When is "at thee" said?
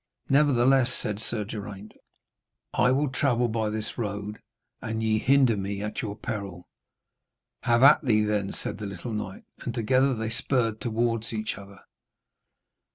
7.83-8.23